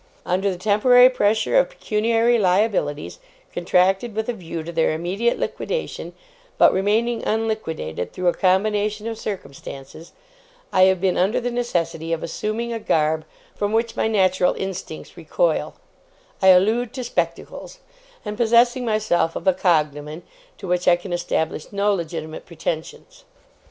[0.25, 3.19] Under the temporary pressure of pecuniary liabilities,
[3.53, 6.13] contracted with a view to their immediate liquidation,
[6.57, 10.13] but remaining unliquidated through a combination of circumstances,
[10.73, 15.15] I have been under the necessity of assuming a garb from which my natural instincts
[15.15, 15.75] recoil
[16.41, 17.77] I allude to spectacles
[18.25, 20.23] and possessing myself of a cognomen,
[20.57, 23.23] to which I can establish no legitimate pretensions.